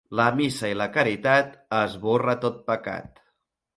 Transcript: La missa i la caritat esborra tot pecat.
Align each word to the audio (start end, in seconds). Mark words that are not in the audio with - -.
La 0.19 0.23
missa 0.37 0.71
i 0.71 0.77
la 0.81 0.87
caritat 0.95 1.53
esborra 1.83 2.35
tot 2.47 2.59
pecat. 2.73 3.27